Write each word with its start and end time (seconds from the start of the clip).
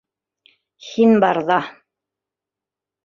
Һин 0.87 1.13
барҙа! 1.25 1.59